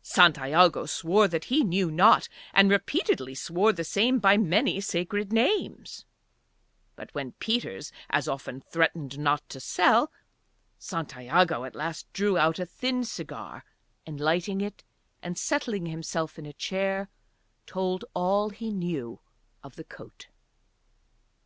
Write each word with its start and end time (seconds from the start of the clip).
Santiago 0.00 0.86
swore 0.86 1.28
that 1.28 1.44
he 1.52 1.62
knew 1.62 1.90
not, 1.90 2.26
and 2.54 2.70
repeatedly 2.70 3.34
swore 3.34 3.70
the 3.70 3.84
same 3.84 4.18
by 4.18 4.34
many 4.38 4.80
sacred 4.80 5.30
names; 5.30 6.06
but 6.96 7.12
when 7.14 7.32
Peters 7.32 7.92
as 8.08 8.26
often 8.26 8.62
threatened 8.62 9.18
not 9.18 9.46
to 9.50 9.60
sell, 9.60 10.10
Santiago 10.78 11.64
at 11.64 11.74
last 11.76 12.10
drew 12.14 12.38
out 12.38 12.58
a 12.58 12.64
thin 12.64 13.04
cigar 13.04 13.62
and, 14.06 14.18
lighting 14.20 14.62
it 14.62 14.82
and 15.22 15.36
settling 15.36 15.84
himself 15.84 16.38
in 16.38 16.46
a 16.46 16.54
chair, 16.54 17.10
told 17.66 18.06
all 18.14 18.48
he 18.48 18.70
knew 18.72 19.20
of 19.62 19.76
the 19.76 19.84
coat. 19.84 20.28